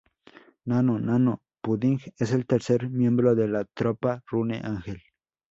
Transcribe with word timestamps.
Nano-Nano 0.65 1.41
Pudding, 1.61 1.99
es 2.17 2.31
el 2.31 2.47
tercer 2.47 2.89
miembro 2.89 3.35
de 3.35 3.47
la 3.47 3.65
tropa 3.65 4.23
Rune 4.25 4.59
Angel. 4.63 4.99